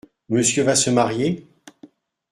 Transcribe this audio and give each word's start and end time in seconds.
Monsieur 0.29 0.63
va 0.63 0.75
se 0.75 0.89
marier? 0.89 1.45